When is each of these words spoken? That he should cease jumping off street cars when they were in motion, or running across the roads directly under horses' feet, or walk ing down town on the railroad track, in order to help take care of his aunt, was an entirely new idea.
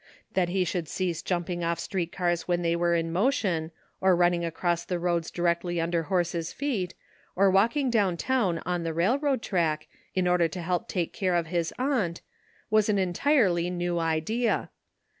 That 0.33 0.49
he 0.49 0.65
should 0.65 0.87
cease 0.87 1.21
jumping 1.21 1.63
off 1.63 1.77
street 1.79 2.11
cars 2.11 2.47
when 2.47 2.63
they 2.63 2.75
were 2.75 2.95
in 2.95 3.13
motion, 3.13 3.69
or 3.99 4.15
running 4.15 4.43
across 4.43 4.83
the 4.83 4.97
roads 4.97 5.29
directly 5.29 5.79
under 5.79 6.01
horses' 6.09 6.51
feet, 6.51 6.95
or 7.35 7.51
walk 7.51 7.77
ing 7.77 7.91
down 7.91 8.17
town 8.17 8.63
on 8.65 8.81
the 8.81 8.95
railroad 8.95 9.43
track, 9.43 9.87
in 10.15 10.27
order 10.27 10.47
to 10.47 10.61
help 10.63 10.87
take 10.87 11.13
care 11.13 11.35
of 11.35 11.45
his 11.53 11.71
aunt, 11.77 12.21
was 12.71 12.89
an 12.89 12.97
entirely 12.97 13.69
new 13.69 13.99
idea. 13.99 14.71